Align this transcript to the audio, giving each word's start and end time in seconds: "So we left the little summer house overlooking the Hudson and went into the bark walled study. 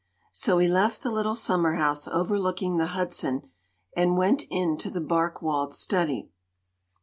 "So 0.31 0.57
we 0.57 0.67
left 0.67 1.03
the 1.03 1.11
little 1.11 1.35
summer 1.35 1.75
house 1.75 2.07
overlooking 2.07 2.77
the 2.77 2.87
Hudson 2.97 3.51
and 3.95 4.17
went 4.17 4.45
into 4.49 4.89
the 4.89 4.99
bark 4.99 5.43
walled 5.43 5.75
study. 5.75 6.31